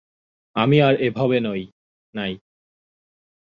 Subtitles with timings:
[0.55, 1.37] আমি আর এভবে
[1.45, 1.61] নাই!